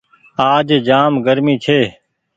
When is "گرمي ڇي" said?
1.25-1.79